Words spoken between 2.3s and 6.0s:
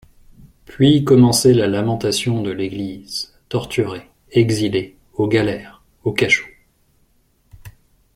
de l'Église, torturée, exilée, aux galères,